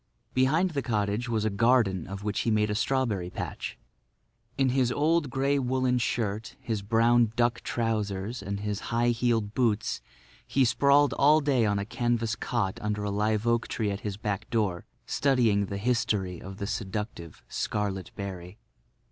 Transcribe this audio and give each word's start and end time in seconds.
Behind 0.33 0.71
the 0.71 0.81
cottage 0.81 1.29
was 1.29 1.45
a 1.45 1.51
garden 1.51 2.07
of 2.07 2.23
which 2.23 2.39
he 2.39 2.49
made 2.49 2.71
a 2.71 2.73
strawberry 2.73 3.29
patch. 3.29 3.77
In 4.57 4.69
his 4.69 4.91
old 4.91 5.29
grey 5.29 5.59
woolen 5.59 5.99
shirt, 5.99 6.55
his 6.59 6.81
brown 6.81 7.31
duck 7.35 7.61
trousers, 7.61 8.41
and 8.41 8.59
high 8.61 9.09
heeled 9.09 9.53
boots 9.53 10.01
he 10.47 10.65
sprawled 10.65 11.13
all 11.13 11.39
day 11.39 11.67
on 11.67 11.77
a 11.77 11.85
canvas 11.85 12.35
cot 12.35 12.79
under 12.81 13.03
a 13.03 13.11
live 13.11 13.45
oak 13.45 13.67
tree 13.67 13.91
at 13.91 13.99
his 13.99 14.17
back 14.17 14.49
door 14.49 14.85
studying 15.05 15.67
the 15.67 15.77
history 15.77 16.41
of 16.41 16.57
the 16.57 16.65
seductive, 16.65 17.43
scarlet 17.47 18.09
berry. 18.15 18.57